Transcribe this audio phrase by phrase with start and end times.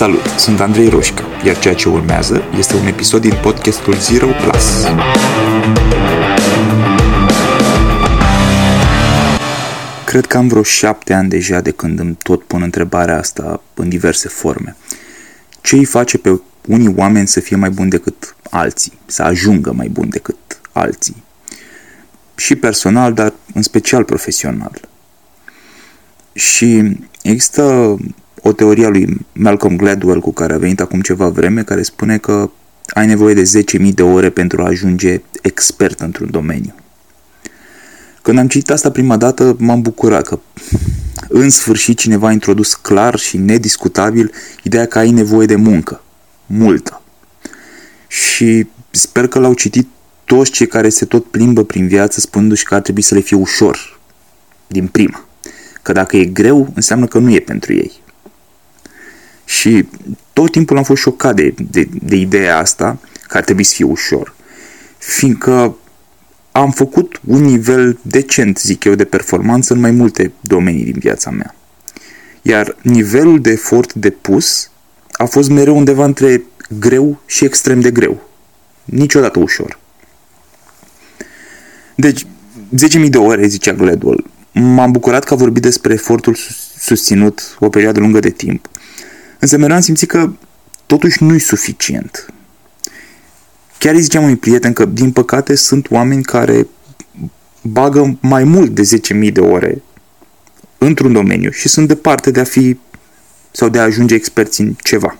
[0.00, 4.84] Salut, sunt Andrei Roșca, iar ceea ce urmează este un episod din podcastul Zero Plus.
[10.04, 13.88] Cred că am vreo șapte ani deja de când îmi tot pun întrebarea asta în
[13.88, 14.76] diverse forme.
[15.60, 19.88] Ce îi face pe unii oameni să fie mai buni decât alții, să ajungă mai
[19.88, 21.24] buni decât alții?
[22.36, 24.80] Și personal, dar în special profesional.
[26.32, 27.96] Și există
[28.42, 32.18] o teorie a lui Malcolm Gladwell cu care a venit acum ceva vreme, care spune
[32.18, 32.50] că
[32.94, 36.74] ai nevoie de 10.000 de ore pentru a ajunge expert într-un domeniu.
[38.22, 40.38] Când am citit asta prima dată, m-am bucurat că
[41.28, 46.02] în sfârșit cineva a introdus clar și nediscutabil ideea că ai nevoie de muncă.
[46.46, 47.02] Multă.
[48.08, 49.88] Și sper că l-au citit
[50.24, 53.36] toți cei care se tot plimbă prin viață spunându-și că ar trebui să le fie
[53.36, 53.98] ușor.
[54.66, 55.24] Din prima.
[55.82, 57.92] Că dacă e greu, înseamnă că nu e pentru ei.
[59.50, 59.88] Și
[60.32, 62.98] tot timpul am fost șocat de, de, de ideea asta,
[63.28, 64.34] că ar trebui să fie ușor.
[64.98, 65.76] Fiindcă
[66.52, 71.30] am făcut un nivel decent, zic eu, de performanță în mai multe domenii din viața
[71.30, 71.54] mea.
[72.42, 74.70] Iar nivelul de efort depus
[75.12, 76.42] a fost mereu undeva între
[76.78, 78.28] greu și extrem de greu.
[78.84, 79.78] Niciodată ușor.
[81.94, 82.26] Deci,
[83.02, 84.24] 10.000 de ore, zicea Gladwell.
[84.52, 86.36] M-am bucurat că a vorbit despre efortul
[86.78, 88.69] susținut o perioadă lungă de timp.
[89.40, 90.30] Însă mereu am simțit că
[90.86, 92.32] totuși nu-i suficient.
[93.78, 96.66] Chiar îi ziceam unui prieten că, din păcate, sunt oameni care
[97.62, 99.82] bagă mai mult de 10.000 de ore
[100.78, 102.78] într-un domeniu și sunt departe de a fi
[103.50, 105.18] sau de a ajunge experți în ceva.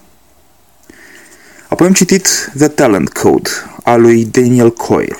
[1.68, 3.50] Apoi am citit The Talent Code
[3.82, 5.16] a lui Daniel Coyle,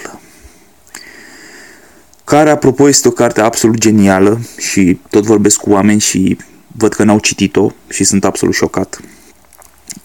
[2.25, 6.39] care, apropo, este o carte absolut genială și tot vorbesc cu oameni și
[6.77, 9.01] văd că n-au citit-o și sunt absolut șocat.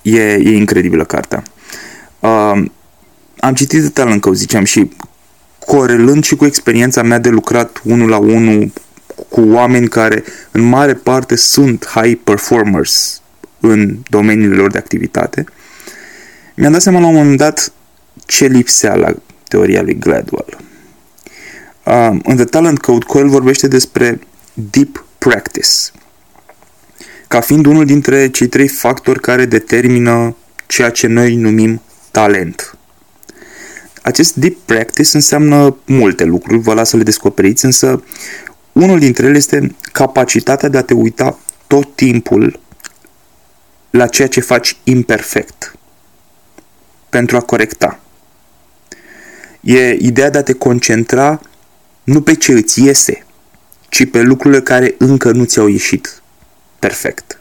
[0.02, 1.44] E, e incredibilă cartea.
[2.19, 2.66] Uh,
[3.39, 4.89] am citit de talent, că ziceam, și
[5.65, 8.71] corelând și cu experiența mea de lucrat unul la unul
[9.30, 13.21] cu oameni care în mare parte sunt high performers
[13.59, 15.45] în domeniile lor de activitate,
[16.55, 17.73] mi-am dat seama la un moment dat
[18.25, 19.14] ce lipsea la
[19.48, 20.58] teoria lui Gladwell.
[21.83, 24.20] Uh, în The Talent Code, Coyle vorbește despre
[24.54, 25.70] deep practice
[27.36, 30.36] ca fiind unul dintre cei trei factori care determină
[30.68, 31.82] ceea ce noi numim
[32.12, 32.78] talent.
[34.02, 38.04] Acest deep practice înseamnă multe lucruri, vă las să le descoperiți, însă
[38.72, 42.60] unul dintre ele este capacitatea de a te uita tot timpul
[43.90, 45.76] la ceea ce faci imperfect
[47.10, 48.00] pentru a corecta.
[49.62, 51.42] E ideea de a te concentra
[52.04, 53.26] nu pe ce îți iese,
[53.90, 56.20] ci pe lucrurile care încă nu ți-au ieșit
[56.86, 57.40] perfect.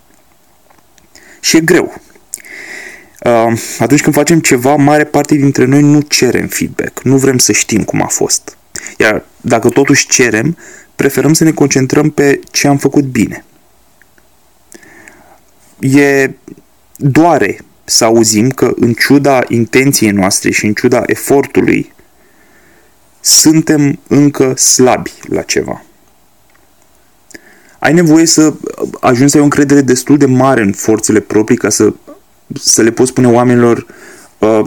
[1.41, 1.95] Și e greu.
[3.21, 7.53] Uh, atunci când facem ceva, mare parte dintre noi nu cerem feedback, nu vrem să
[7.53, 8.57] știm cum a fost.
[8.99, 10.57] Iar dacă totuși cerem,
[10.95, 13.45] preferăm să ne concentrăm pe ce am făcut bine.
[15.79, 16.31] E
[16.97, 21.93] doare să auzim că în ciuda intenției noastre și în ciuda efortului,
[23.21, 25.85] suntem încă slabi la ceva
[27.85, 28.53] ai nevoie să
[29.01, 31.93] ajungi să ai o încredere destul de mare în forțele proprii ca să,
[32.55, 33.87] să le poți spune oamenilor
[34.39, 34.61] uh,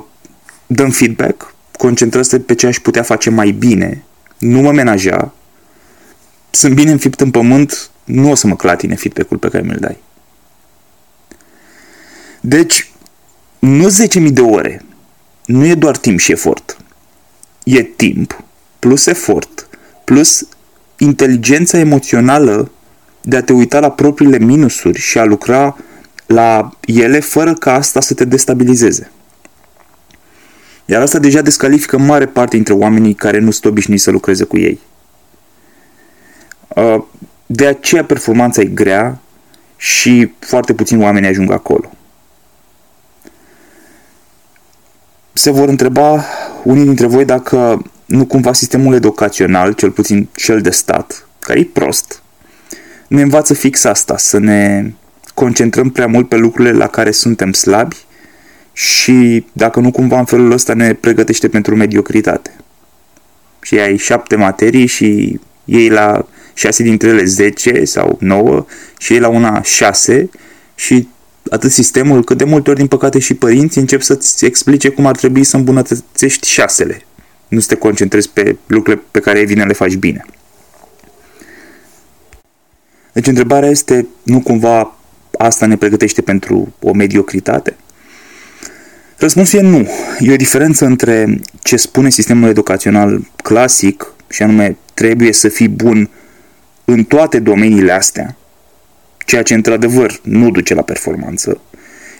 [0.68, 4.04] dăm feedback, concentrați pe ce aș putea face mai bine,
[4.38, 5.34] nu mă menaja,
[6.50, 9.98] sunt bine înfipt în pământ, nu o să mă clatine feedback-ul pe care mi-l dai.
[12.42, 12.92] Deci,
[13.60, 13.88] nu
[14.20, 14.86] 10.000 de ore,
[15.46, 16.78] nu e doar timp și efort.
[17.64, 18.44] E timp,
[18.80, 19.70] plus efort,
[20.04, 20.48] plus
[20.98, 22.72] inteligența emoțională
[23.28, 25.78] de a te uita la propriile minusuri și a lucra
[26.26, 29.12] la ele fără ca asta să te destabilizeze.
[30.86, 34.58] Iar asta deja descalifică mare parte dintre oamenii care nu sunt obișnuiți să lucreze cu
[34.58, 34.80] ei.
[36.68, 37.04] Uh,
[37.46, 39.20] de aceea performanța e grea
[39.78, 41.92] și foarte puțini oameni ajung acolo.
[45.34, 46.26] Se vor întreba
[46.64, 51.70] unii dintre voi dacă nu cumva sistemul educațional, cel puțin cel de stat, care e
[51.74, 52.22] prost,
[53.08, 54.92] ne învață fix asta, să ne
[55.34, 57.96] concentrăm prea mult pe lucrurile la care suntem slabi
[58.74, 62.52] și dacă nu cumva în felul ăsta ne pregătește pentru mediocritate.
[63.62, 68.66] Și ai șapte materii și ei la șase dintre ele 10 sau 9
[69.00, 70.30] și ei la una 6
[70.76, 71.08] și
[71.50, 75.16] atât sistemul cât de multe ori din păcate și părinții încep să-ți explice cum ar
[75.16, 77.02] trebui să îmbunătățești șasele.
[77.48, 80.26] Nu să te concentrezi pe lucrurile pe care vine le faci bine.
[83.18, 84.96] Deci întrebarea este, nu cumva
[85.38, 87.76] asta ne pregătește pentru o mediocritate?
[89.18, 89.88] Răspunsul e nu.
[90.20, 96.10] E o diferență între ce spune sistemul educațional clasic, și anume trebuie să fii bun
[96.86, 98.38] în toate domeniile astea,
[99.26, 101.62] ceea ce într-adevăr nu duce la performanță,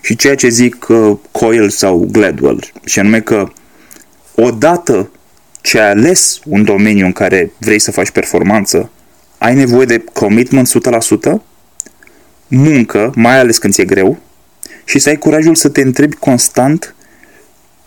[0.02, 3.52] și ceea ce zic uh, Coyle sau Gladwell, și anume că
[4.36, 5.10] odată
[5.62, 8.92] ce ai ales un domeniu în care vrei să faci performanță,
[9.38, 11.42] ai nevoie de commitment 100%,
[12.48, 14.20] muncă, mai ales când ți-e greu,
[14.86, 16.96] și să ai curajul să te întrebi constant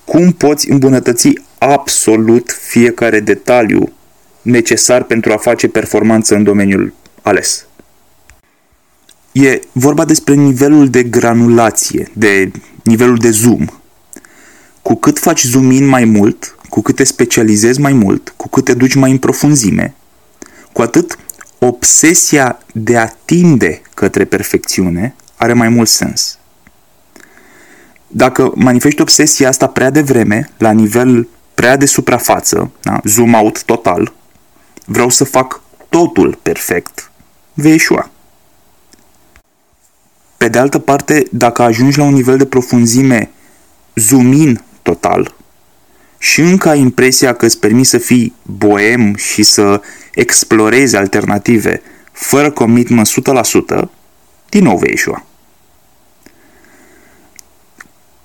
[0.05, 3.93] cum poți îmbunătăți absolut fiecare detaliu
[4.43, 6.93] necesar pentru a face performanță în domeniul
[7.23, 7.67] ales.
[9.33, 12.51] E vorba despre nivelul de granulație, de
[12.85, 13.65] nivelul de zoom.
[14.83, 18.65] Cu cât faci zoom in mai mult, cu cât te specializezi mai mult, cu cât
[18.65, 19.95] te duci mai în profunzime,
[20.81, 21.19] cu atât
[21.59, 26.39] obsesia de a tinde către perfecțiune are mai mult sens.
[28.07, 33.01] Dacă manifesti obsesia asta prea devreme, la nivel prea de suprafață, da?
[33.05, 34.13] zoom out total,
[34.85, 37.11] vreau să fac totul perfect,
[37.55, 38.11] vei ieșua.
[40.37, 43.31] Pe de altă parte, dacă ajungi la un nivel de profunzime
[43.95, 45.35] zoom in total
[46.23, 49.81] și încă ai impresia că îți permiți să fii boem și să
[50.15, 51.83] explorezi alternative
[52.13, 53.09] fără commitment
[53.77, 53.89] 100%,
[54.49, 55.25] din nou vei ieșua.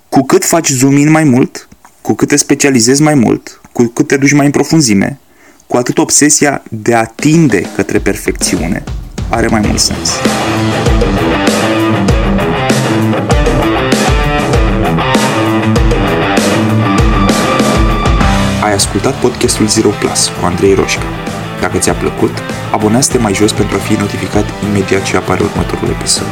[0.08, 1.68] Cu cât faci zoom in mai mult,
[2.00, 5.18] cu cât te specializezi mai mult, cu cât te duci mai în profunzime,
[5.66, 8.84] cu atât obsesia de a tinde către perfecțiune
[9.28, 10.10] are mai mult sens.
[18.62, 21.02] Ai ascultat podcastul Zero Plus cu Andrei Roșca.
[21.60, 22.42] Dacă ți-a plăcut,
[22.72, 26.26] abonează-te mai jos pentru a fi notificat imediat ce apare următorul episod.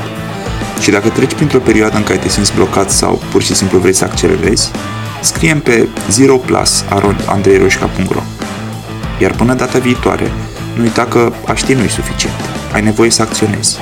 [0.80, 3.92] Și dacă treci printr-o perioadă în care te simți blocat sau pur și simplu vrei
[3.92, 4.70] să accelerezi,
[5.22, 8.22] scrie pe zeroplus.andreiroșca.ro
[9.18, 10.32] Iar până data viitoare,
[10.76, 12.36] nu uita că a ști nu-i suficient.
[12.72, 13.78] Ai nevoie să acționezi.